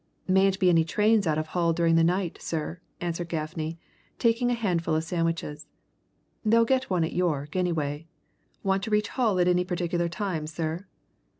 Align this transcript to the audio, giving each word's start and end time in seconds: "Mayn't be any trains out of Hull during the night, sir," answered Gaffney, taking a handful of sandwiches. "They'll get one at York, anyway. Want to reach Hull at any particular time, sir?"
"Mayn't 0.27 0.57
be 0.57 0.67
any 0.71 0.83
trains 0.83 1.27
out 1.27 1.37
of 1.37 1.45
Hull 1.53 1.73
during 1.73 1.93
the 1.93 2.03
night, 2.03 2.39
sir," 2.41 2.79
answered 2.99 3.29
Gaffney, 3.29 3.77
taking 4.17 4.49
a 4.49 4.55
handful 4.55 4.95
of 4.95 5.03
sandwiches. 5.03 5.67
"They'll 6.43 6.65
get 6.65 6.89
one 6.89 7.03
at 7.03 7.13
York, 7.13 7.55
anyway. 7.55 8.07
Want 8.63 8.81
to 8.81 8.89
reach 8.89 9.09
Hull 9.09 9.37
at 9.39 9.47
any 9.47 9.63
particular 9.63 10.09
time, 10.09 10.47
sir?" 10.47 10.87